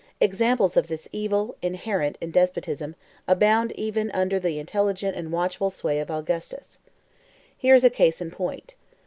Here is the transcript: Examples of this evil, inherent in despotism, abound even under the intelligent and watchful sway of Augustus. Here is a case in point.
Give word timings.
Examples 0.19 0.75
of 0.77 0.87
this 0.87 1.07
evil, 1.11 1.55
inherent 1.61 2.17
in 2.19 2.31
despotism, 2.31 2.95
abound 3.27 3.71
even 3.73 4.09
under 4.13 4.39
the 4.39 4.57
intelligent 4.57 5.15
and 5.15 5.31
watchful 5.31 5.69
sway 5.69 5.99
of 5.99 6.09
Augustus. 6.09 6.79
Here 7.55 7.75
is 7.75 7.83
a 7.83 7.91
case 7.91 8.19
in 8.19 8.31
point. 8.31 8.73